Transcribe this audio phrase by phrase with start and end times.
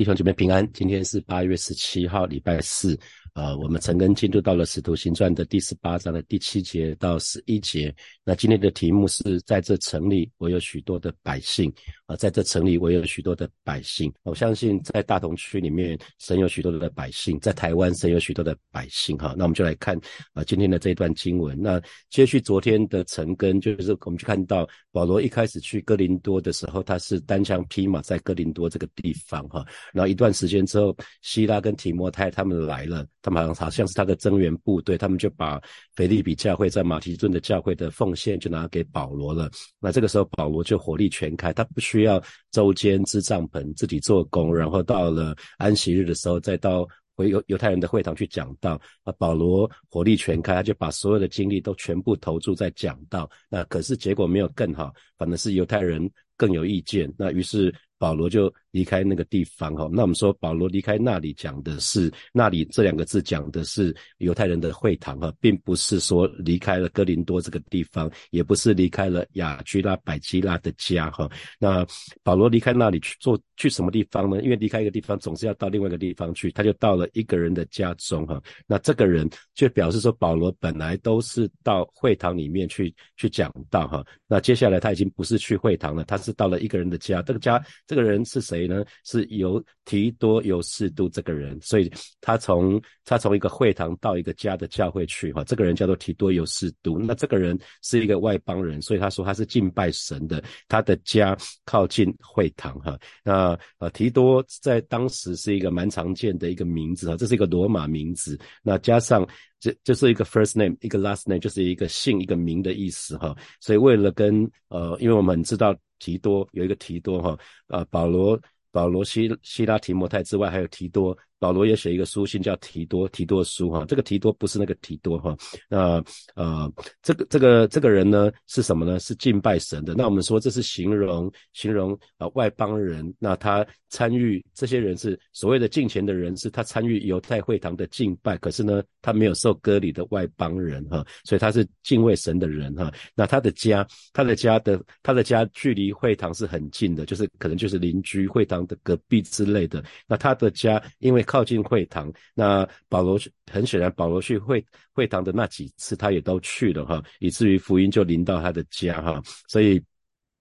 [0.00, 2.98] 弟兄姐妹平安，今天是八月十七号，礼拜四。
[3.34, 7.94] 呃，我们陈根进入到了《使徒行传》的第十八章的第七节到十一节。
[8.24, 11.72] 那今天的题目是在这城里，我有许多的百姓
[12.06, 14.12] 啊，在这城里，我有许多的百姓。
[14.24, 19.16] 我相信在大同区里面，神有许多的百姓；在台湾，神有许多的百姓。
[19.16, 19.96] 哈，那我们就来看
[20.32, 21.56] 啊，今天的这一段经文。
[21.60, 29.64] 那接续昨天的陈根，就是我们就看到保罗一开始去哥林多的时候，他是单枪匹马在哥林多这个地方哈。
[29.92, 33.06] 然后一段时间之后，希拉跟提摩太他们来了。
[33.22, 35.60] 他们好像像是他的增援部队，他们就把
[35.94, 39.50] 腓利比教会在马其顿的教会的奉献就拿给保罗了。
[39.78, 48.80] 那这个时候保罗就火力全开，他不需要周间支帐篷自己做工，然后到了安息日的时候再到回犹犹太人的会堂去讲道。
[49.04, 53.30] 啊，保罗火力全开，他就把所有的精力都全部投注在讲道。
[53.48, 57.12] 那可是结果没有更好，反而是犹太人更有意见。
[57.18, 58.52] 那于是保罗就。
[58.72, 71.28] 离开那个地方哈，那我们说保罗离开那里讲的是那里这两个字讲的是犹太人的会堂哈，并不是说离开了哥林多这个地方，也不是离开了雅居拉百基拉的家哈。
[71.58, 71.84] 那
[72.22, 74.40] 保罗离开那里去做去什么地方呢？
[74.40, 78.40] 因为离开一个地方总是要到另外一个地方去，他就到了一个人的家中哈。
[78.68, 84.06] 那这个人就表示说保罗本来都是到会堂里面去去讲道哈。
[84.28, 87.20] 那接下来他已经不是去会堂了，他是到了一个人的家。
[87.20, 87.60] 这个家
[87.90, 88.68] 这个人是谁？
[88.68, 97.00] 呢是由提多有士都这个人，所以他从他从一个会堂到一个家的教会去哈，这个人叫做提多有士都。
[97.00, 102.96] 那这个人是一个外邦人，所以他说他是敬拜神的，他的家靠近会堂哈。
[103.24, 109.26] 那呃提多在当时是一个蛮常见的一个名字哈，这是一个罗马名字，那加上
[109.58, 113.36] 这就是一个 first name 一个 last name 就是一个姓一个名的意思哈。
[113.58, 115.76] 所以为了跟呃，因为我们知道。
[116.00, 118.40] 提多有一个提多哈，啊，保罗、
[118.72, 121.16] 保罗、希希拉、提摩太之外，还有提多。
[121.40, 125.36] 保罗也写一个书信叫提多提多书哈，这个提多不是那个提多哈，
[125.68, 129.00] 那呃这个这个这个人呢是什么呢？
[129.00, 129.94] 是敬拜神的。
[129.94, 142.92] 那我们说这是形容形容啊外邦人，那他参与这些人是所谓的敬虔的人，是他参与犹太会堂的敬拜，可是呢他没有受割礼的外邦人哈，所以他是敬畏神的人哈。
[143.14, 149.82] 那他的家他的家的他的家距离会堂是很近的，就是可能就是邻居会堂的隔壁之类的。
[150.06, 153.16] 那他的家因为靠近会堂，那保罗
[153.52, 159.80] 很显然，保罗去会会堂的那几次，他也都去了哈，以至于福音就临到他的家哈，所以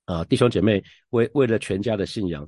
[0.06, 2.44] 啊，弟兄姐妹为为了全家的信仰。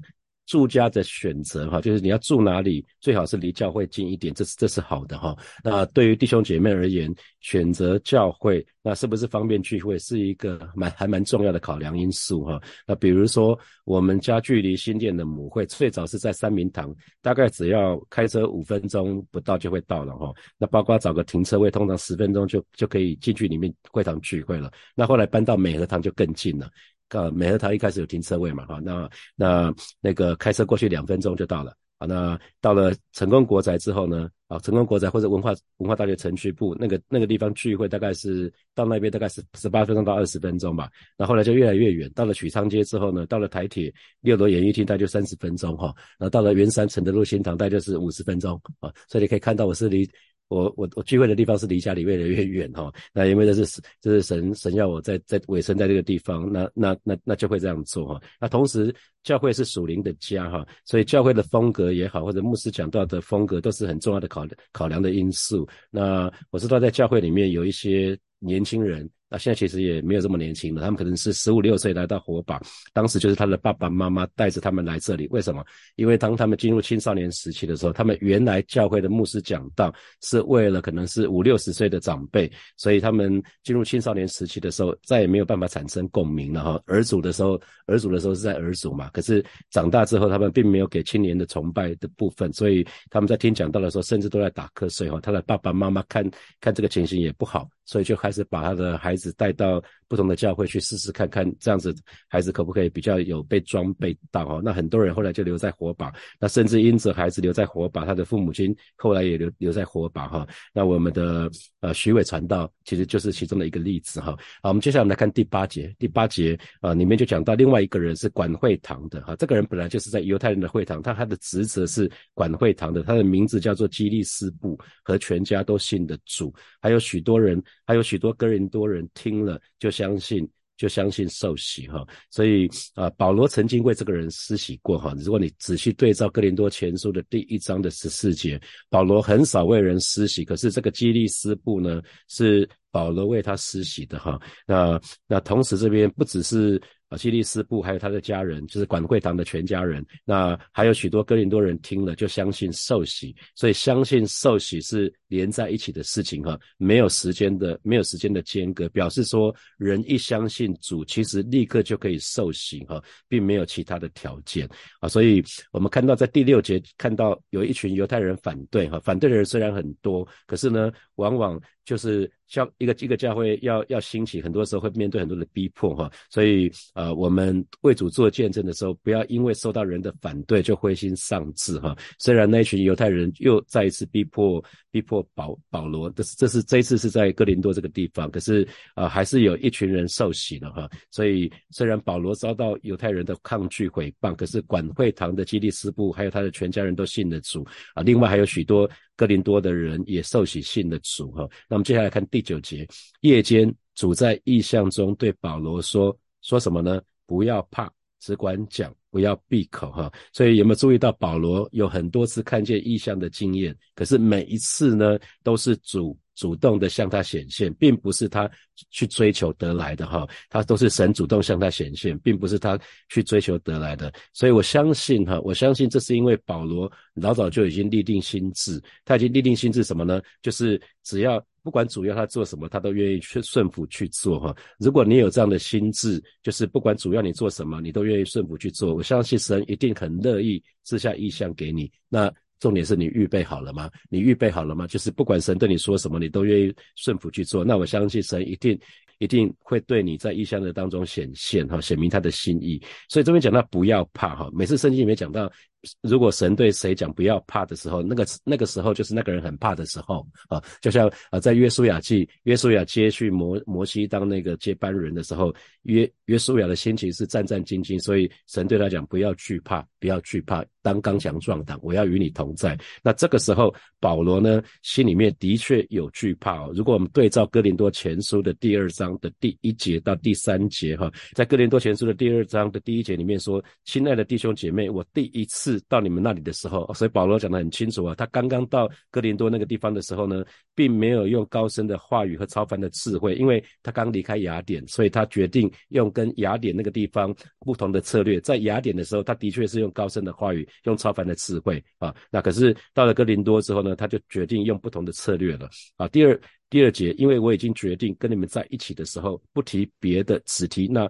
[0.51, 5.33] 住家的选择哈，就是你要住哪里，最好是离教会近一点，这是这是好的哈。
[5.63, 12.61] 那对于弟兄姐妹而言，选择教会，那是不是方便聚会，是一个蛮还蛮重要的考量因素哈。
[12.85, 20.33] 那比如说，我们家距离新店的母会最早是在三明堂，大概只要开车五分钟不到就会到了哈。
[20.57, 24.69] 那包括找个停车位，通常十分钟就就可以进去里面会堂聚会了。
[24.95, 26.69] 那后来搬到美和堂就更近了。
[27.11, 50.09] 呃，美和堂一开始有停车位嘛，哈，那那那个开车过去两分钟就到了，啊，那到了成功国宅之后呢，啊，成功国宅或者文化文化大学城区部那个那个地方聚会，大概是到那边大概是十八分钟到二十分钟吧，那后来就越来越远，到了许昌街之后呢，到了台铁六楼演艺厅大概就三十分钟哈，然后到了圆山城的路新堂大概就是五十分钟啊，所以你可以看到我是离。
[50.51, 58.21] 我我我聚会的地方是离家里越来越远哈，那因为这是这是神神要我在在委身在这个地方，那那那那就会这样做哈。
[58.39, 65.67] 那同时教会是属灵的家哈，所以教会的风格也好，或者牧师讲到的风格都是很重要的考考量的因素。
[65.89, 69.09] 那我知道在教会里面有一些年轻人。
[69.31, 72.61] 那现在其实也没有这么年轻了，他们可能是十五六岁来到火把，
[72.91, 75.25] 当时就是他的爸爸妈妈带着他们来这里。
[75.31, 75.63] 为什么？
[75.95, 86.83] 因为当他们进入青少年时期的时候，他们原来教会的牧师讲道是为了可能是五六十岁的长辈，所以他们进入青少年时期的时候再也没有办法产生共鸣了哈。
[86.85, 95.21] 儿主的时候，儿主的时候是在儿主嘛，可是长大之后他们并没有给青年的崇拜的部分，所以他们在听讲道的时候甚至都在打瞌睡哈。
[95.21, 96.29] 他的爸爸妈妈看
[96.59, 97.69] 看这个情形也不好。
[97.83, 99.81] 所以就开始把他的孩子只带到
[100.11, 101.95] 不同的教会去试试看看，这样子
[102.27, 104.61] 孩子可不可以比较有被装备到哦？
[104.61, 110.45] 那很多人后来就留在火把，那甚至因着孩子留在火把，他的父母亲后来也留留在火把哈。
[110.73, 111.49] 那我们的
[111.79, 114.37] 呃徐伟传道其实就是其中的一个例子哈。
[114.61, 127.63] 好，我们接下来来看第八节，第八节啊里面就讲到另外一个人是管会堂的哈，这个人本来就是在犹太人的会堂，他他的职责是管会堂的，他的名字叫做基利斯布，和全家都信的主，还有许多人。
[127.85, 132.03] 还有许多哥林多人听了就相信，就相信受洗哈。
[132.31, 135.13] 所以啊，保罗曾经为这个人施洗过哈。
[135.19, 138.59] 如果你仔细对照哥林多前书的第一章的十四节，
[138.89, 144.39] 保罗很少为人施洗，可是这个基利斯布呢是保罗为他施洗的哈。
[144.65, 146.81] 那那同时这边不只是。
[147.11, 150.03] 啊，基利斯布还有他的家人，就是管会堂的全家人。
[150.23, 164.65] 那还有许多哥林多人听了就相信受洗，所以相信受洗是连在一起的事情哈，没有时间的，没有时间的间隔，表示说人一相信主，其实立刻就可以受洗哈，并没有其他的条件
[165.01, 165.09] 啊。
[165.09, 165.43] 所以
[165.73, 171.61] 我们看到在第六节看到有一群犹太人反对哈，反对的人虽然很多，可是呢，往往。
[171.91, 181.93] 就是教一个一个教会要要兴起，很多时候会面对很多的逼迫哈，所以呃，我们为主做见证的时候，不要因为受到人的反对就灰心丧志哈。
[182.17, 188.65] 虽然那群犹太人又再一次逼迫逼迫保保罗，这是这是这一次是在哥林多这个地方，可是
[188.95, 190.89] 啊，还是有一群人受洗了哈。
[191.09, 198.01] 所以虽然保罗遭到犹太人的抗拒毁谤，可是管会堂的基利斯布还有他的全家人都信了主啊。
[198.01, 198.89] 另外还有许多。
[199.21, 202.87] 哥林多的人也受洗信的主哈，那么接下来看第九节，
[203.19, 206.99] 夜间主在异象中对保罗说说什么呢？
[207.27, 207.87] 不要怕，
[208.21, 210.09] 只管讲，不要闭口哈。
[210.31, 213.75] 所以有没有注意到保罗有很多次看见异象的经验？
[213.93, 216.17] 可是每一次呢，都是主。
[216.33, 218.49] 主动的向他显现，并不是他
[218.89, 222.79] 去追求得来的哈，他都是神主动向他显现，并不是他
[223.09, 224.11] 去追求得来的。
[224.33, 230.19] 所以我相信哈，我相信这是因为保罗老早就已经立定心智，他已经立定心智什么呢？
[230.41, 234.55] 就是只要不管主要他做什么，他都愿意去顺服去做哈。
[234.79, 241.91] 如果你有这样的心智，就是不管主要你做什么，你都愿意顺服去做，我相信神一定很乐意赐下意向给你。
[242.09, 242.31] 那。
[242.61, 243.89] 重点是你预备好了吗？
[244.07, 244.85] 你预备好了吗？
[244.85, 247.65] 就是不管神对你说什么，你都愿意顺服去做。
[247.65, 248.79] 那我相信神一定
[249.17, 252.79] 一定会对你在意向的当中显现哈，显明他的心意。
[253.09, 255.51] 所以这边讲到不要怕哈，每次圣经里面讲到。
[256.01, 272.77] 如果神对谁讲不要怕的时候，那个那个时候就是那个人很怕的时候啊，就像啊，在约书亚记，约书亚接续摩摩西当那个接班人的时候，约约书亚的心情是战战兢兢，所以神对他讲不要惧怕，不要惧怕，当刚强壮胆，我要与你同在。
[273.01, 276.71] 那这个时候保罗呢，心里面的确有惧怕哦。
[276.75, 288.15] 如果我们对照哥林多前书的第二章的第一节到第三节哈，在哥林多前书的第二章的第一节里面说：“亲爱的弟兄姐妹，我第一次。”到你们那里的时候，所以保罗讲得很清楚啊。
[288.15, 298.39] 他刚刚到哥林多那个地方的时候呢，并没有用高深的话语和超凡的智慧，因为他刚离开雅典，所以他决定用跟雅典那个地方不同的策略。
[298.41, 302.15] 在雅典的时候，他的确是用高深的话语，用超凡的智慧啊。
[302.31, 306.07] 那可是到了哥林多之后呢，他就决定用不同的策略了啊。
[306.07, 306.39] 第二
[306.69, 311.09] 第二节，因为我已经决定跟你们在一起的时候，不提别的，只提那。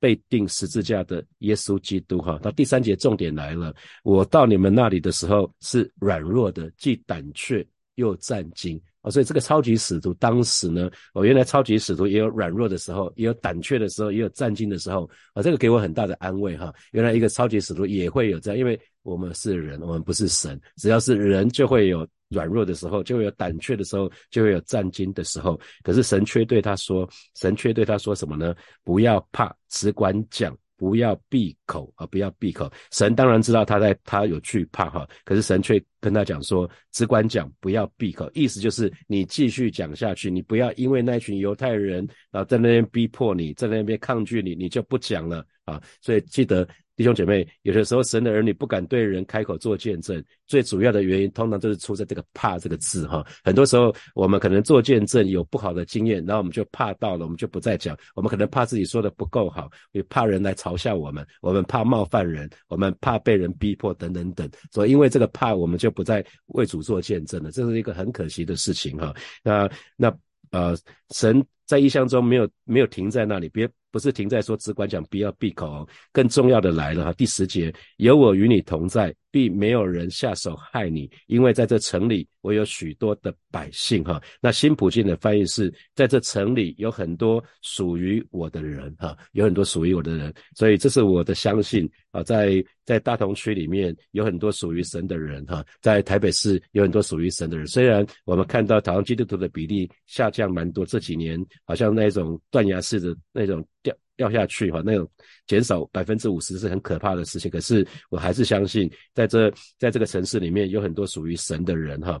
[0.00, 3.72] 被钉十字架的耶稣基督，哈，到第三节重点来了。
[4.02, 7.64] 我到你们那里的时候是软弱的，既胆怯
[7.96, 9.10] 又战惊啊！
[9.10, 15.42] 所以这个超级使徒当时呢，我原来超级使徒也有软弱的时候，也有胆怯的时候，也有战惊的时候啊！
[15.42, 16.74] 这个给我很大的安慰哈。
[16.92, 22.08] 原来一个超级使徒也会有这样，因为我们是人，我们不是神，只要是人就会有。
[22.30, 25.60] 软弱的时候，就会有胆怯的时候，就会有战惊的时候。
[25.82, 28.54] 可是神却对他说：“神却对他说什么呢？
[28.84, 32.06] 不要怕，只管讲，不要闭口啊！
[32.06, 32.72] 不要闭口。
[32.92, 35.08] 神当然知道他在，他有惧怕哈。
[35.24, 38.30] 可是神却跟他讲说：只管讲，不要闭口。
[38.32, 45.82] 意思就是你继续讲下去，你不要因为那群犹太人啊在那边逼迫你，在那边抗拒你，你就不讲了啊。
[46.00, 46.66] 所以记得。”
[47.00, 53.26] 弟兄姐妹，有的时候神的儿女不敢对人开口做见证，最主要的原因通常都是出在这个“怕”这个字哈。
[53.42, 57.96] 很多时候我们可能做见证有不好的经验，然后我们就怕到了，我们就不再讲。
[58.14, 64.46] 我们可能怕自己说的不够好，也怕人来嘲笑我们，我们怕冒犯人，我们怕被人逼迫等等等。
[64.70, 69.14] 所以因为这个怕，我们就不再为主做见证了，这是一个很可惜的事情哈。
[69.42, 69.66] 那
[69.96, 70.14] 那
[70.50, 70.76] 呃，
[71.14, 73.70] 神在意象中没有没有停在那里，别。
[73.92, 75.84] 不是停在说只管讲，不要闭口。
[76.12, 84.22] 更重要的来了哈，第十节，有我与你同在，必没有人下手害你，因为在这城里我有许多的百姓哈。
[84.40, 92.22] 那新普京的翻译是在这城里有很多属于我的人哈，有很多属于我的人，所以这是我的相信啊。
[92.22, 97.66] 在在大同区里面有很多属于神的人哈，在台北市有很多属于神的人。
[97.66, 103.66] 虽然我们看到台湾基督徒的比例下降蛮多，这几年好像那种断崖式的那种。
[103.82, 105.10] 掉掉下去哈，那种
[105.46, 107.50] 减少百分之五十是很可怕的事情。
[107.50, 112.20] 可是我还是相信，在这在这个城市里面有很多属于神的人哈。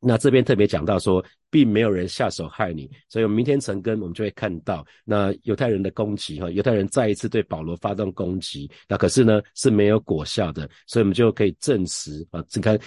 [0.00, 12.78] 那这边特别讲到说，并没有人下手害你，所以我们明天晨更，我们就会看到那犹太人的攻击哈，犹太人再一次对保罗发动攻击，那可是呢是没有果效的，所以我们就可以证实啊，你看，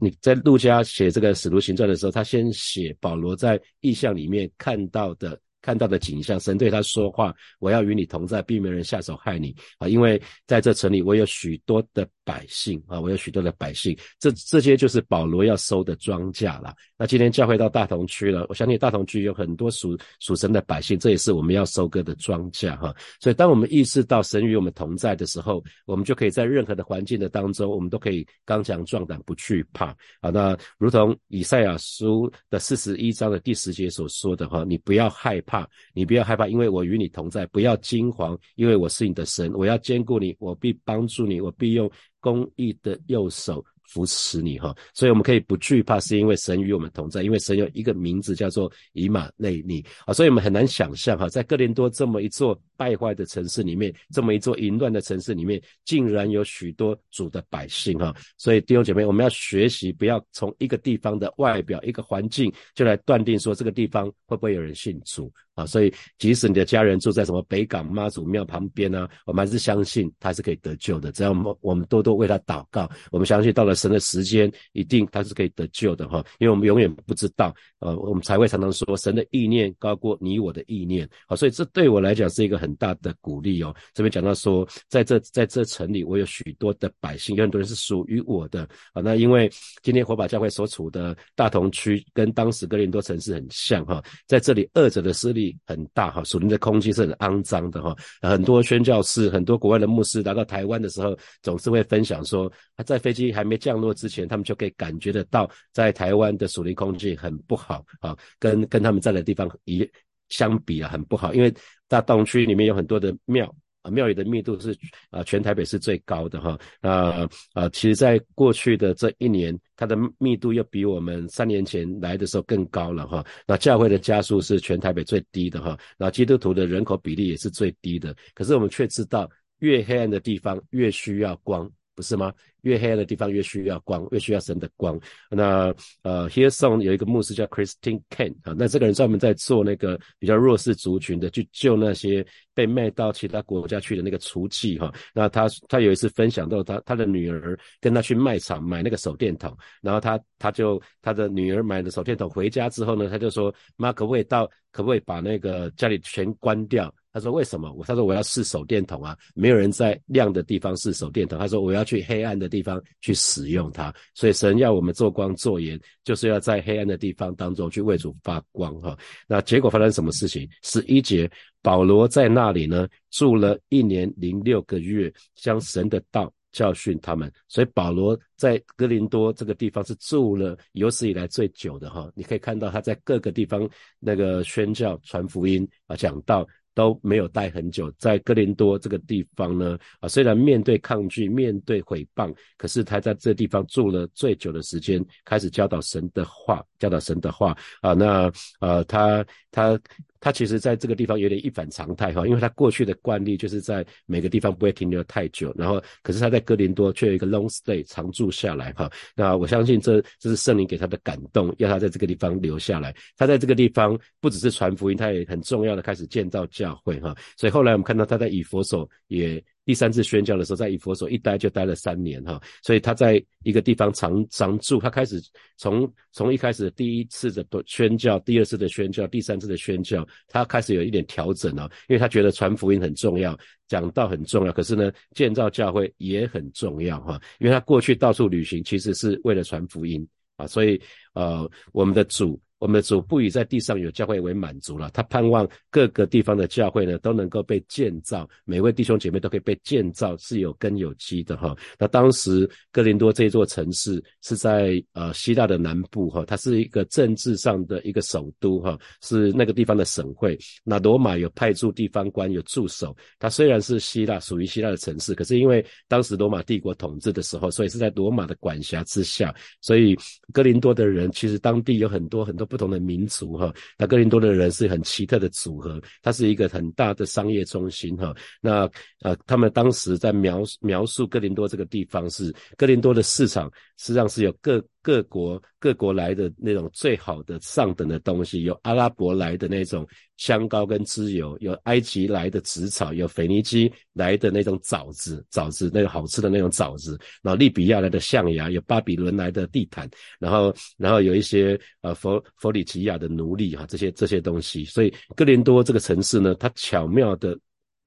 [0.00, 5.40] 你在路加写这个使徒行传的时候，他先写保罗在意象里面看到的。
[5.68, 9.86] 看到的景象，神对他说话：“我要与你同在，并没有人下手害你啊！
[9.86, 13.94] 因为在这城里，我有许多的百姓啊，我有许多的百姓。
[14.18, 16.74] 这这些就是保罗要收的庄稼了。
[16.96, 22.94] 那今天教会到大同区了，我相信大同区有很多属属神的百姓，这也是我们要收割的庄稼哈。
[23.20, 30.30] 所以，当我们意识到神与我们同在的时候，我们就可以在任何的环境的当中，我们都可以刚强壮胆，不惧怕啊。
[30.30, 35.42] 那如同以赛亚书的四十一章的第十节所说的哈，你不要害。
[35.48, 35.57] 怕
[35.94, 43.64] 你不要害怕，因为我与你同在；不要惊惶，因为我是你的神，我要兼顾你，我必帮助你，我必用公义的右手。
[43.90, 73.78] 扶持你哈，所以我们可以不惧怕，是因为神与我们同在，因为神有一个名字叫做以马内利啊，所以我们很难想象哈，在哥林多这么一座败坏的城市里面，这么一座淫乱的城市里面，竟然有许多主的百姓哈，所以弟兄姐妹，我们要学习，不要从一个地方的外表、一个环境就来断定说这个地方会不会有人信主啊，所以即使你的家人住在什么北港妈祖庙旁边呢，我们还是相信他是可以得救的，只要我们我们多多为他祷告，我们相信到了。
[73.78, 83.72] 神的时间一定他是可以得救的哈，因为我们永远不知道，呃，我们才会常常说神的意念高过你我的意念，好，所以这对我来讲是一个很大的鼓励哦。
[83.94, 89.00] 这边讲到说，在这在这城里，我有许多的百姓，有很多人是属于我的啊。
[89.00, 89.48] 那因为
[89.80, 97.94] 今天火把教会所处的大同区跟当时格林多城市很像哈，在这里二者的势力很大哈，树林的空气是很肮脏的哈。
[98.22, 103.58] 很多宣教士、很多国外的牧师来到台湾的时候，总是会分享说，他在飞机还没。
[103.58, 109.84] 降落之前，他们就可以感觉得到，在台湾的树林空气很不好啊，跟跟他们在的地方一
[110.28, 111.34] 相比啊，很不好。
[111.34, 111.52] 因为
[111.88, 113.52] 大洞区里面有很多的庙
[113.90, 114.76] 庙宇的密度是
[115.10, 116.58] 啊，全台北是最高的哈。
[116.80, 123.24] 那啊，其实在过去的这一年，它的密度又比我们三年前来的时候更高了哈。
[123.46, 125.78] 那教会的加速是全台北最低的哈。
[125.96, 128.14] 那基督徒的人口比例也是最低的。
[128.34, 129.28] 可是我们却知道，
[129.60, 131.70] 越黑暗的地方越需要光。
[131.98, 132.32] 不是吗？
[132.60, 134.96] 越黑暗的地方越需要光，越需要神的光。
[135.30, 142.24] 那呃，Here Song 有一个牧师叫 Christine Ken 啊，那这个人专门在做那个比较弱势族群的，去救那些
[142.54, 144.92] 被卖到其他国家去的那个雏妓哈。
[145.12, 156.92] 那他他有一次分享到他他的女儿跟他去卖场买那个手电筒，然后他他就他的女儿买了手电筒回家之后呢，他就说妈可不可以到可不可以把那个家里全关掉？
[157.18, 157.72] 他说：“为什么？
[157.72, 161.36] 我他说我要试手电筒啊，没有人在亮的地方试手电筒。
[161.36, 163.92] 他说我要去黑暗的地方去使用它。
[164.14, 168.96] 所以神要我们做光做盐，就是要在黑暗的地方当中去为主发光哈。
[169.26, 170.48] 那结果发生什么事情？
[170.62, 171.28] 十一节，
[171.60, 177.32] 保罗在那里呢住了一年零六个月，将神的道教训他们。
[177.48, 182.08] 所以保罗在哥林多这个地方是住了有史以来最久的哈。
[182.14, 186.46] 你可以看到他在各个地方那个宣教传福音啊，讲道。”
[186.78, 198.30] 都没有待很久，在哥林多这个地方呢，啊，虽然面对抗拒、面对毁谤，可是他在这地方住了最久的时间，开始教导神的话，教导神的话啊，那
[198.60, 199.76] 呃，他他。
[200.20, 208.90] 他其实在这个地方有点一反常态哈，因为他过去的惯例就是在每个地方不会停留太久，然后可是他在哥林多却有一个 long stay 常住下来哈。
[209.14, 212.94] 那我相信这这是圣灵给他的感动，要他在这个地方留下来。
[213.16, 217.14] 他在这个地方不只是传福音，他也很重要的开始建造教会哈。
[217.36, 219.42] 所以后来我们看到他在以佛所也。
[219.68, 224.78] 第三次宣教的时候，在以佛所一待就待了三年哈，所以他在一个地方常常住。
[224.78, 225.20] 他开始
[225.58, 240.08] 从从一开始第一次的宣教，第二次的宣教，第三次的宣教，他开始有一点调整了，因为他觉得传福音很重要，讲道很重要，可是呢，建造教会也很重要哈，因为他过去到处旅行，其实是为了传福音
[240.38, 240.80] 啊，所以
[241.12, 242.40] 呃，我们的主。
[242.58, 251.56] 我们的主不以在地上有教会为满足了，他盼望各个地方的教会呢都能够被建造，每位弟兄姐妹都可以被建造，是有根有基的哈。
[251.78, 260.36] 那当时哥林多这座城市是在呃希腊的南部哈，它是一个政治上的一个首都哈，是那个地方的省会。
[260.64, 269.96] 那罗马有派驻地方官有驻守，它虽然是希腊属于希腊的城市，可是因为当时罗马帝国统治的时候，所以是在罗马的管辖之下，所以
[270.32, 272.47] 哥林多的人其实当地有很多很多。
[272.48, 278.14] 不同的民族哈，那哥林多的人是很奇特的组合，它是一个很大的商业中心哈。
[278.40, 278.68] 那
[279.02, 307.38] 呃，他们当时在描描述哥林多这个地方是哥林多的市场，实际上是有各各国各国来的那种最好的上等的东西，有阿拉伯来的那种香膏跟脂油，有埃及来的紫草，有腓尼基来的那种枣子，枣子那个好吃的那种枣子，然后利比亚来的象牙，有巴比伦来的地毯，然后然后有一些呃佛佛里吉亚的奴隶哈，这些这些东西，所以哥林多这个城市呢，它巧妙的。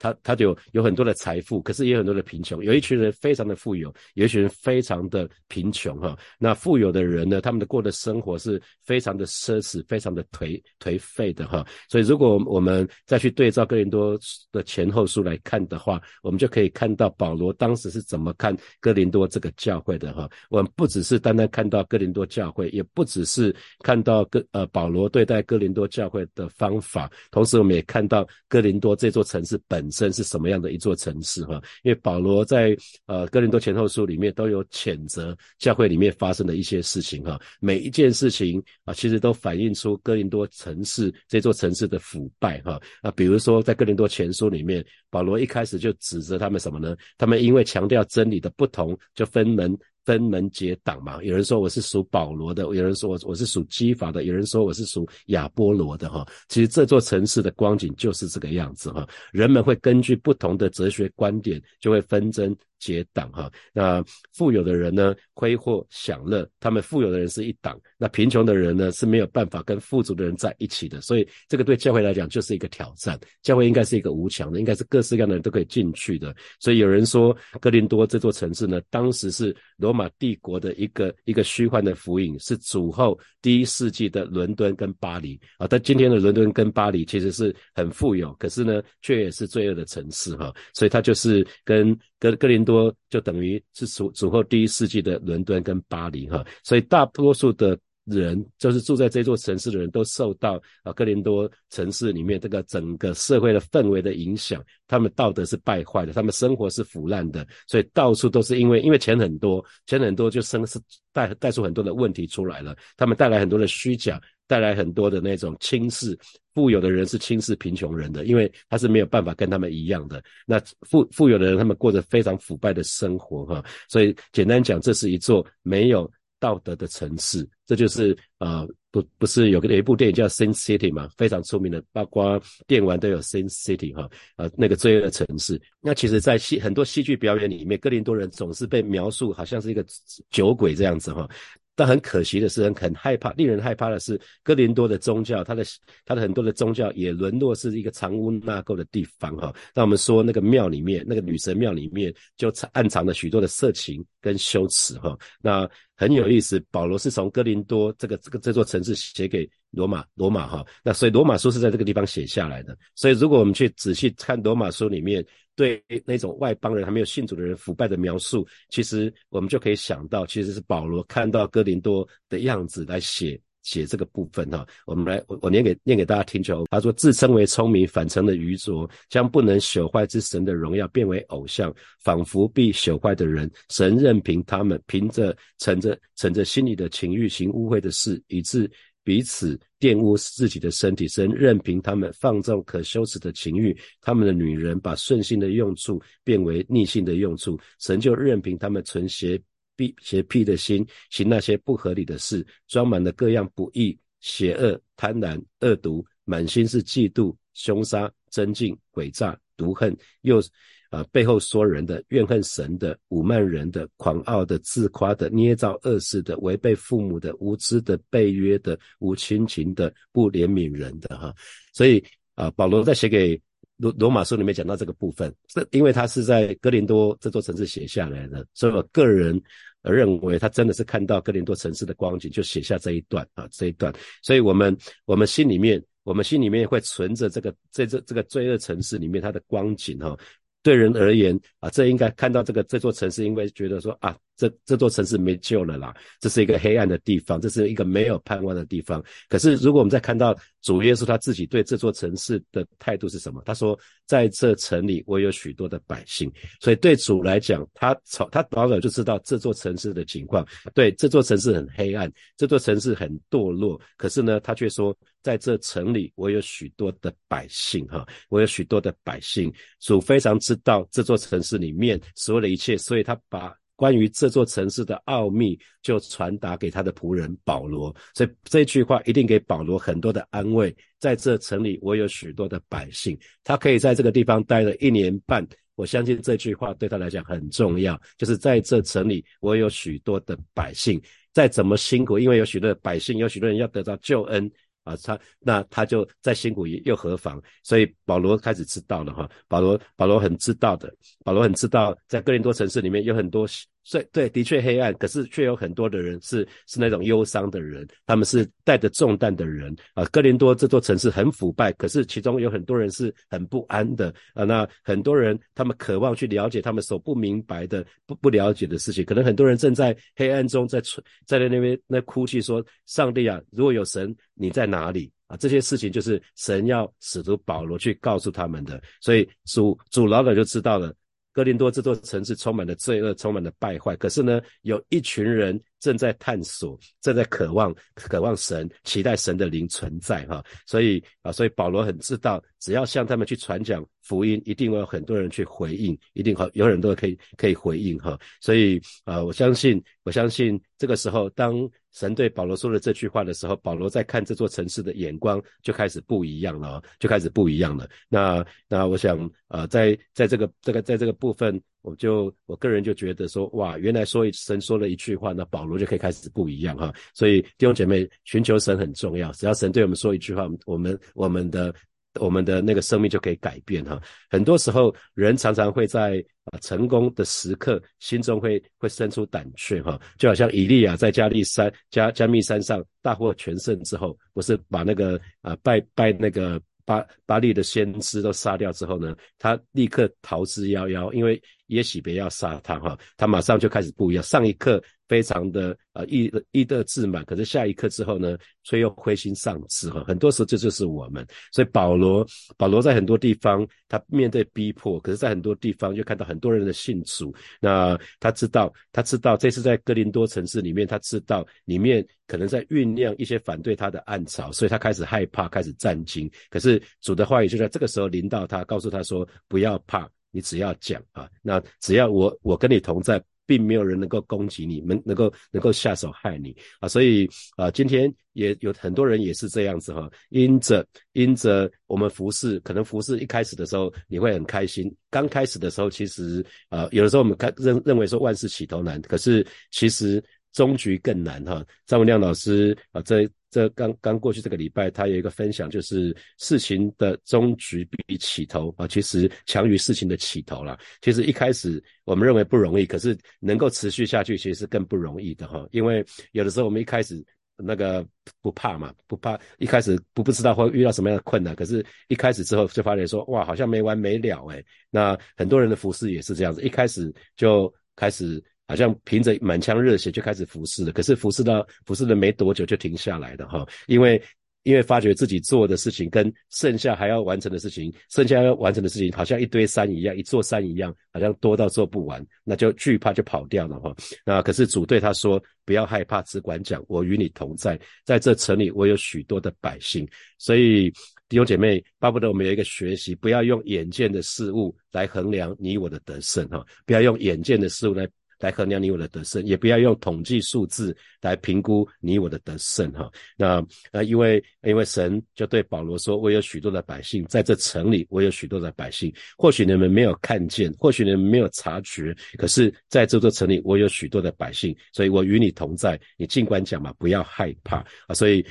[0.01, 2.63] 他他就有很多的财富，可是也有很多的贫穷。
[2.63, 6.17] 有一群人非常的富有，有一群人非常的贫穷哈。
[6.39, 11.63] 那富有的人呢，他们的过的生活是非常的奢侈，非常的颓颓废的哈。
[11.88, 14.17] 所以如果我们再去对照哥林多
[14.51, 20.27] 的前后书来看的话，我们就可以看到保罗当时是怎么看哥林多这个教会的哈。
[20.50, 29.90] 我们不只是单单看到哥林多教会，也不只是看到哥呃保罗对待哥林多教会的方法，同时我们也看到哥林多这座城市本。
[29.91, 31.62] 身是什么样的一座城市哈？
[31.83, 46.95] 因为保罗在呃哥林多前后书里面都有谴责教会里面发生的一些事情哈，每一件事情啊，其实都反映出哥林多城市这座城市的腐败哈啊，比如说在哥林多前书里面，保罗一开始就指责他们什么呢？
[47.17, 49.77] 他们因为强调真理的不同，就分门。
[50.05, 56.25] 分门结党嘛，有人说我是属保罗的，有人说我我是属基法的，有人说我是属亚波罗的哈。
[56.48, 62.55] 其实这座城市的光景就是这个样子哈，人们会根据不同的哲学观点，就会纷争。
[62.82, 73.18] 结党哈，那富有的人呢，挥霍享乐，他们富有的人是一党，那贫穷的人呢是没有办法跟富足的人在一起的，所以这个对教会来讲就是一个挑战。
[73.44, 76.36] 教会应该是一个无墙的，应该是各式各样的人都可以进去的。
[76.60, 85.68] 所以有人说，哥林多这座城市呢，当时是罗马帝国的一个一个虚幻的福音，是主后第一世纪的伦敦跟巴黎啊。
[85.70, 90.52] 但今天的伦敦跟巴黎其实是很富有，可是呢，却也是罪恶的城市哈。
[90.74, 92.96] 所以它就是跟哥哥林多。
[93.10, 110.80] 就等于是主主后第一世纪的伦敦跟巴黎哈，所以大多数的人就是住在这座城市的人都受到啊哥林多城市里面这个整个社会的氛围的影响，他们道德是败坏的，他们生活是腐烂的，所以到处都是因为因为钱很多，钱很多就生是
[111.12, 114.22] 带带出很多的问题出来了，他们带来很多的虚假。
[114.51, 116.17] 带来很多的那种轻视，
[116.54, 120.21] 富有的人是轻视贫穷人的，因为他是没有办法跟他们一样的。
[120.45, 123.63] 那富富有的人，他们过着非常腐败的生活，哈。
[123.88, 127.47] 所以简单讲，这是一座没有道德的城市。
[127.65, 135.58] 这就是啊，不不是有个有一部电影叫《Sin City》嘛，非常出名的，包括电玩都有《Sin City》哈，呃，那个罪恶的城市。
[135.80, 139.86] 那其实，在戏很多戏剧表演里面，哥林多人总是被描述好像是一个
[140.30, 141.26] 酒鬼这样子哈。
[141.75, 145.63] 但很可惜的是，很很害怕，令人害怕的是，哥林多的宗教，它的
[146.05, 149.53] 它的很多的宗教也沦落是一个藏污纳垢的地方哈。
[149.73, 155.17] 那我们说那个庙里面，那个女神庙里面，就暗藏了许多的色情跟羞耻哈。
[155.41, 160.65] 那很有意思，保罗是从哥林多这个这个这座城市写给罗马罗马哈。
[160.84, 162.77] 那所以罗马书是在这个地方写下来的。
[162.95, 165.25] 所以如果我们去仔细看罗马书里面。
[165.56, 174.66] 对那种外邦人还没有信主的人腐败的描述，其实我们就可以想到，其实是保罗看到哥林多的样子来写写这个部分哈。
[174.86, 176.66] 我们来，我我念给念给大家听就。
[176.72, 183.52] 他说：“自称为聪明，反成了愚拙，将不能朽坏之神的荣耀变为偶像，仿佛必朽坏的人。
[183.70, 188.72] 神任凭他们凭着乘着乘着心里的情欲行污秽的事，以致。”
[189.04, 199.42] 彼此玷污自己的身体，神任凭他们放纵可羞耻的情欲，他们的女人把顺性的用处变为逆性的用处，神就任凭他们存邪
[199.76, 210.42] 僻邪僻的心，行那些不合理的事，装满了各样不义、邪恶、贪婪、恶毒，满心是嫉妒、凶杀、争竞、诡诈、毒恨，又。
[210.91, 221.34] 啊，背后说人的、怨恨神的、侮慢人的、狂傲的、自夸的、捏造恶事的、违背父母的、无知的、背约的、无亲情的、不怜悯人的，哈。
[221.71, 222.04] 所以
[222.36, 223.41] 啊，保罗在写给
[223.77, 229.41] 罗罗马书里面讲到这个部分，是因为他是在哥林多这座城市写下来的，所以我个人
[229.84, 233.93] 认为他真的是看到哥林多城市的光景，就写下这一段啊，这一段。
[234.21, 240.17] 所以我们我们心里面，我们心里面会存着这个在这这个罪恶城市里面它的光景哈。
[240.63, 249.04] 对人而言啊，这应该看到这个这座城市，因为觉得说啊，这这座城市没救了啦，这是一个黑暗的地方，这是一个没有盼望的地方。
[249.30, 253.39] 可是如果我们再看到主耶稣他自己对这座城市的态度是什么？
[253.45, 253.77] 他说，
[254.08, 263.80] 在这城里我有许多的百姓，所以对主来讲，他从他早早就知道这座城市的情况，对这座城市很黑暗，这座城市很堕落。
[263.95, 264.97] 可是呢，他却说。
[265.23, 269.54] 在这城里，我有许多的百姓，哈，我有许多的百姓。
[269.80, 277.91] 主非常知道这座城市里面所有的一切，所以他把关于这座城市的奥秘，就传达给他的仆人保罗。
[278.13, 280.72] 所以这句话一定给保罗很多的安慰。
[281.00, 285.44] 在这城里，我有许多的百姓，他可以在这个地方待了一年半。
[285.74, 291.02] 我相信这句话对他来讲很重要，就是在这城里，我有许多的百姓，
[291.34, 294.52] 再怎么辛苦，因为有许多的百姓，有许多人要得到救恩。
[294.84, 297.41] 啊，他那他就再辛苦又何妨？
[297.63, 303.48] 所以保罗开始知道了哈，保罗保罗很知道的，保罗很知道，在哥林多城市里面有很多。
[303.84, 310.06] 所以，对，的确黑暗，可是却有很多的人是是那种忧伤的人，他们是带着重担的人啊。
[310.06, 314.44] 哥林多这座城市很腐败，可是其中有很多人是很不安的啊。
[314.44, 320.80] 那很多人他们渴望去了解他们所不明白的、不不了解的事情，可能很多人正在黑暗中在
[321.26, 330.94] 在在那边那哭泣说：“上帝啊，如果有神，你在哪里啊？”这些事情就是神要使徒保罗去告诉他们的，所以主主老早就知道了。
[331.34, 333.96] 哥林多这座城市充满了罪恶，充满了败坏。
[333.96, 340.41] 可是呢，有一群人正在探索，正在渴望，渴望神，期待神的灵存在哈。
[340.65, 348.17] 所以啊，所以保罗很知道，只要向他们去传讲福音，一定会有很多人去回应，一定好有很多人可以可以回应哈。
[348.39, 351.70] 所以啊，我相信，我相信这个时候当。
[351.94, 357.86] 神对保罗说了这句话的时候，保罗在看这座城市的眼光就开始不一样了，就开始不一样了。
[358.08, 366.94] 那那我想，呃，在在这个这个在这个部分，我就我个人就觉得说，哇，原来说一神说了一句话，那保罗就可以开始不一样哈。
[367.13, 371.74] 所以弟兄姐妹，寻求神很重要，只要神对我们说一句话，我们我们的。
[372.20, 373.98] 我们的那个生命就可以改变哈。
[374.30, 379.98] 很多时候，人常常会在啊成功的时刻，心中会会生出胆怯哈。
[380.17, 394.23] 就好像以利亚在加利山加加密山上大获全胜之后，不是把那个啊拜拜那个把巴利的先知都杀掉之后呢，他立刻逃之夭夭，因为也许别要杀他哈，他马上就开始不一样。
[394.23, 394.84] 上一刻。
[395.12, 400.02] 非常的呃意意得自满，可是下一刻之后呢，却又灰心丧志哈。
[400.08, 407.36] 很多时候这就是我们，所以保罗保罗在很多地方他面对逼迫，可是在很多地方又看到很多人的信主。
[407.60, 416.32] 那他知道他知道这次在哥林多城市里面，他知道里面可能在酝酿一些反对他的暗潮，所以他开始害怕，开始战惊。
[416.50, 423.21] 可是主的话语就在这个时候临到他，告诉他说：不要怕，你只要讲啊，那只要我我跟你同在。
[423.52, 426.88] 并没有人能够攻击你们，能够能够下手害你啊！
[426.88, 441.62] 所以啊，今天也有很多人也是这样子哈，因着因着我们服侍，可能服侍一开始的时候你会很开心，刚开始的时候其实啊，有的时候我们看认认为说万事起头难，可是其实终局更难哈。
[441.86, 443.30] 张文亮老师啊，在。
[443.52, 450.80] 这刚刚过去这个礼拜，他有一个分享，就是事情的终局比起头啊，其实强于事情的起头了。
[451.02, 455.68] 其实一开始我们认为不容易，可是能够持续下去，其实是更不容易的哈。
[455.72, 457.22] 因为有的时候我们一开始
[457.58, 458.08] 那个
[458.42, 464.66] 不怕嘛，不怕一开始不不知道会遇到什么样的困难，可是一开始之后就发现说，哇，好像没完没了诶。
[464.90, 468.42] 那很多人的服饰也是这样子，一开始就开始。
[468.71, 474.21] 好像凭着满腔热血就开始服侍了，可是服侍到服侍了没多久就停下来了哈，因为
[474.63, 483.93] 因为发觉自己做的事情跟剩下还要完成的事情，剩下要完成的事情好像一堆山一样，一座山一样，好像多到做不完，那就惧怕就跑掉了哈。
[484.25, 490.07] 那可是主对他说不要害怕，只管讲，我与你同在，在这城里我有许多的百姓，
[490.38, 490.89] 所以
[491.27, 498.07] 弟兄姐妹巴不得我们有一个学习，不要用眼见的事物来衡量你我的得胜哈，不要用眼见的事物来。
[498.41, 503.10] 来衡量你我的得胜，也不要用统计数字来评估你我的得胜哈。
[503.38, 509.13] 那那因为因为神就对保罗说：“我有许多的百姓在这城里，我有许多的百姓。
[509.38, 515.99] 或许你们没有看见，或许你们没有察觉，可是在这座城里，我有许多的百姓，所以我与你同在。
[516.17, 517.77] 你尽管讲嘛，不要害怕
[518.08, 518.43] 啊。”所以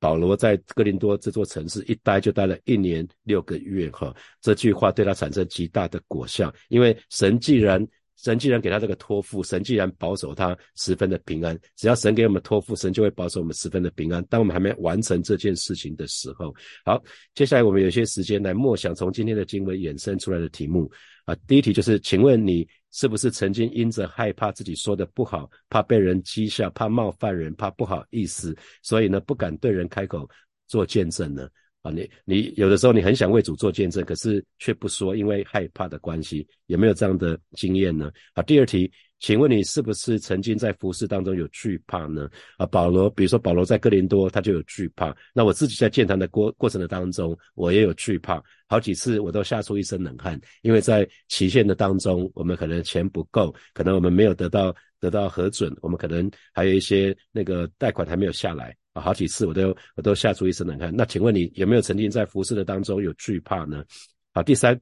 [0.00, 4.14] 保罗在哥林多这座城市一待就待了一年六个月哈。
[4.40, 7.86] 这句话对他产生极大的果效，因为神既然。
[8.22, 14.24] 神既然给他这个托付，神既然保守他十分的平安，只要神给我们托付，神就会保守我们十分的平安。
[14.24, 16.52] 当我们还没完成这件事情的时候，
[16.84, 17.00] 好，
[17.34, 20.90] 接下来我们有些时间来默想从今天的经文衍生出来的题目
[21.26, 21.34] 啊。
[21.46, 30.28] 第一题就是，请问你是不是曾经因着害怕自己说的不好，怕被人讥笑，怕冒犯人，怕不好意思，所以呢不敢对人开口
[30.66, 31.48] 做见证呢？
[31.90, 38.10] 你你有的时候你很想为主做见证，可是却不说，因为害怕的关系，有没有这样的经验呢？
[38.34, 42.28] 好，第二题，请问你是不是曾经在服饰当中有惧怕呢？
[42.56, 45.14] 啊，保罗，比如说保罗在哥林多，他就有惧怕。
[45.34, 60.94] 那我自己在建堂的过过程的当中，我也有惧怕，好几次我都吓出一身冷汗，因为在期限的当中，我们可能钱不够，可能我们没有得到得到核准，我们可能还有一些那个贷款还没有下来啊，好几次我都我都吓出一身冷汗。
[60.94, 63.84] 那请问你有没有曾经在服侍的当中有惧怕呢？
[64.32, 64.80] 好，第三。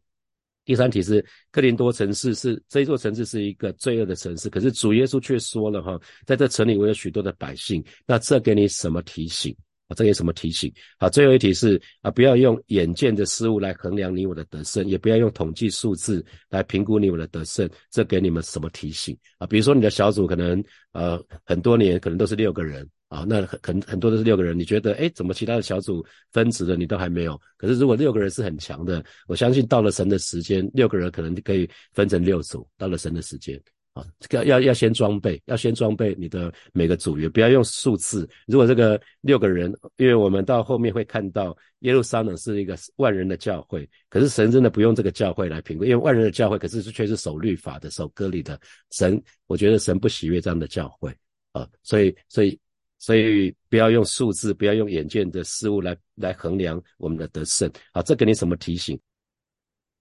[0.64, 9.57] 第三题是克林多城市是这一座城市是一个罪恶的城市，可是主耶稣却说了哈，在这城里我有许多的百姓，那这给你什么提醒
[9.88, 9.94] 啊？
[9.94, 10.72] 这有什么提醒？
[10.99, 19.46] 好，最后一题是啊，不要用眼见的事物来衡量你我的得胜，也不要用统计数字来评估你我的得胜，这给你们什么提醒啊？
[19.46, 22.88] 比如说你的小组可能呃很多年可能都是六个人。
[23.09, 27.40] 啊，那很很很多都是六个人，你觉得哎，怎么其他的小组分值的你都还没有？
[27.57, 32.66] 可是如果六个人是很强的，我相信到了神的时间，六个人可能可以分成六组。
[32.77, 33.62] 到了神的时间，
[33.96, 38.28] 啊，这个要要先装备，要先装备你的每个组员，不要用数字。
[38.46, 48.61] 如果这个六个人，因为我们到后面会看到耶路撒冷是一个万人的教会，可是神真的不用这个教会来评估，因为万人的教会可是却是守律法的、守割礼的。
[48.90, 51.11] 神，我觉得神不喜悦这样的教会
[51.52, 52.61] 啊，所以所以。
[52.98, 57.70] 所以不要用数字，不要用眼见的事物来来衡量我们的得胜。
[57.92, 58.98] 好，这给你什么提醒？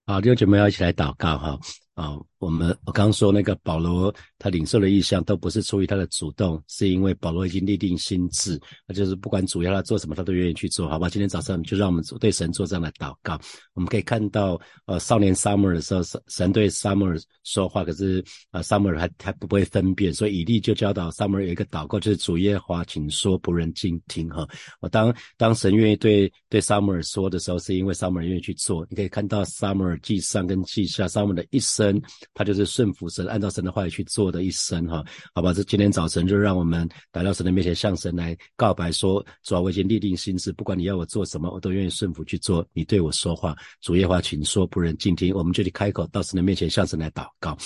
[0.06, 1.60] 好，弟兄姐妹要一起来祷告哈。
[1.92, 11.08] 啊，我们我刚刚说那个保罗，他领受的意向都不是出于他的主动，是因为保罗已经立定心志，那就是不管主要他做什么，他都愿意去做，好吧？
[11.08, 13.40] 今天早上就让我们对神做这样的祷告。
[13.72, 24.46] 我们可以看到，呃，少年 Summer 的时候，神神对 Summer 说话，可是啊，Summer 还还不会分辨，所以以利就教导 Summer 有一个祷告，就是主耶华，请说，不人静听哈。
[24.80, 28.86] 我当当神愿意对对 Summer 说的时候，是因为 Summer 愿意去做。
[28.90, 31.98] 你可以看到 Summer 记上跟记下 Summer 的一生。
[32.36, 35.02] 他就是顺服神，按照神的话语去做的一生哈，
[35.34, 35.54] 好吧？
[35.54, 42.64] 这今天早晨就让我们来到神的面前，向神来告白说：主啊，我已经立定心志，不管你要我做什么，我都愿意顺服去做。
[42.74, 45.34] 你对我说话，主耶华，请说，不忍静听。
[45.34, 47.56] 我们就去开口到神的面前，向神来祷告。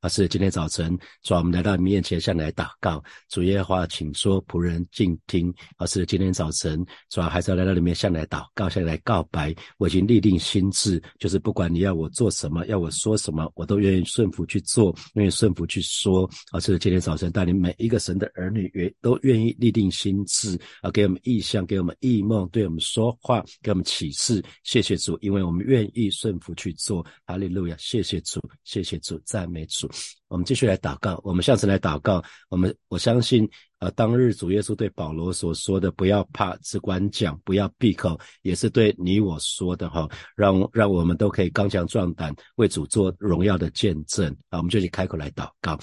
[0.00, 5.52] 而是今天早晨，主啊我们来到你面前向你来祷告，主耶和华，请说，仆人静听。
[5.76, 9.54] 而是今天早晨，主啊还是要来到里面向你来祷告，向你来告白。
[9.78, 16.28] 我已经立定心志，就是不管你要我做什么，要我说什么，我都愿意顺服去做，愿意顺服去说。
[16.52, 24.42] 而是今天早晨带领每一个神的儿女，愿都愿意立定心志，啊，给我们意象，给我们异梦，对我们说话，给我们启示。
[24.62, 27.04] 谢谢主，因为我们愿意顺服去做。
[27.26, 27.76] 哈利路亚！
[27.78, 29.89] 谢谢主，谢谢主，赞美主。
[30.28, 32.22] 我们继续来祷告，我们下次来祷告。
[32.48, 33.48] 我们我相信，
[33.78, 40.08] 呃，当日主耶稣对保罗所说的“不要怕，只管讲，不要闭口”，也是对你我说的哈。
[40.36, 44.58] 让让我们都可以刚强壮胆，为主做荣耀的见证啊！
[44.58, 45.78] 我们就去开口来祷告。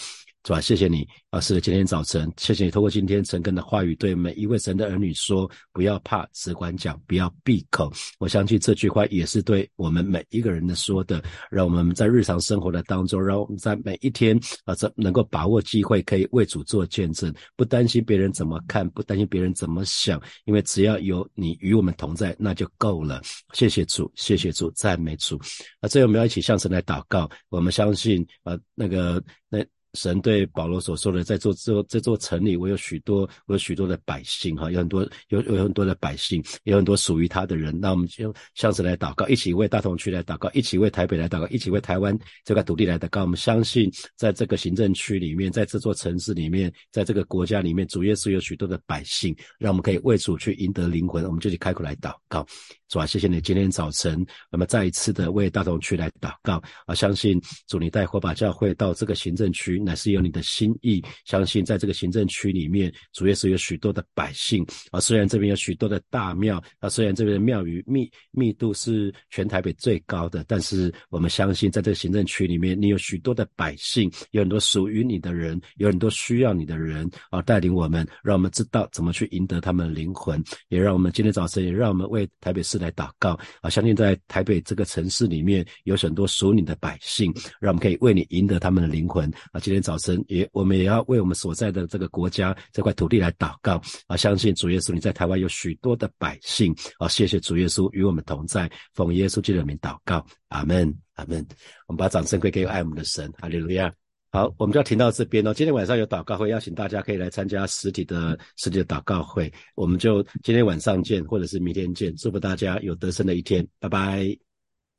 [0.48, 0.62] 是吧？
[0.62, 1.42] 谢谢你啊！
[1.42, 7.92] 是今天早晨，谢谢你透过今天陈根的话语，对每一位神的儿女说：不要怕，只管讲，不要闭口。
[8.18, 23.22] 我相信这句话也是对我们每一个人的说的，让我们在日常生活的当中，让我们在每一天啊，这能够把握机会，可以为主做见证，不担心别人怎么看，不担心别人怎么想，因为只要有你与我们同在，那就够了。
[23.52, 25.38] 谢谢主，谢谢主，赞美主。
[25.82, 29.60] 那最后我们要一起向神来祷告，我们相信啊，那个那。
[29.98, 37.78] 神对保罗所说的，在做这这座城里，我有许多，我有许多的百姓，哈，有很多有有很多的百姓，有很多属于他的人。
[37.80, 43.22] 那我们就向神来祷告，一起为大同区来祷告，一起为台北来祷告，一起为台湾这块土地来祷告。
[43.24, 51.26] 我们相信，在这个行政区里面，在这座城市里面，在这个国家里面，主耶稣有许多的百姓，让我们可以为主去赢得灵魂。
[51.26, 52.46] 我们就去开口来祷告。
[52.90, 56.96] 主啊，谢谢你今天早晨，那么再一次的为大同区来祷告啊！
[56.96, 61.04] 相信主你带火把教会到这个行政区，乃是有你的心意。
[61.26, 65.02] 相信在这个行政区里面，主耶稣有许多的百姓啊。
[65.02, 82.77] 虽然这边有许多的大庙啊，虽然这边的庙宇密密度是全台北最高的，但是我们相信在这个行政区里面，你有许多的百姓，有很多属于你的人，有很多需要你的人啊，带领我们，让我们知道怎么去赢得他们的灵魂，也让我们今天早晨，也让我们为台北市。
[82.78, 83.70] 来祷告啊！
[83.70, 89.60] 相信在台北这个城市里面有很多属你的百姓，让我们可以为你赢得他们的灵魂啊！
[89.60, 94.16] 今天早晨也我们也要为我们所在的这个国家这块土地来祷告啊！
[94.16, 97.08] 相信主耶稣你在台湾有许多的百姓啊！
[97.08, 101.46] 谢谢主耶稣与我们同在，奉耶稣基督的名祷告，阿门，阿门。
[101.88, 103.94] 我们把掌声归给爱我们的神，哈利路亚。
[104.38, 105.52] 好，我们就要停到这边哦。
[105.52, 109.52] 今天晚上有祷告会，邀请大家可以来参加实体的实体的祷告会。
[109.74, 112.16] 我们就今天晚上见，或者是明天见。
[112.16, 114.47] 祝福大家有得胜的一天，拜拜。